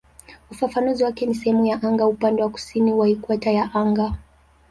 [0.51, 4.17] Ufafanuzi wake ni "sehemu ya anga upande wa kusini wa ikweta ya anga".